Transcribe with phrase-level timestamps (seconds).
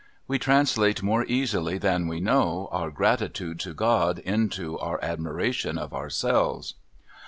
[0.27, 5.93] We translate more easily than we know our gratitude to God into our admiration of
[5.93, 6.73] ourselves.